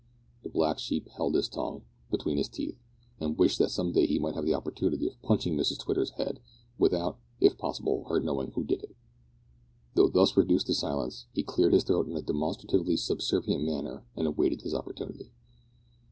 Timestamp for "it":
8.81-8.95